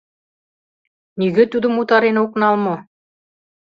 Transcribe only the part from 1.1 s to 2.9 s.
Нигӧ тудым утарен ок нал мо?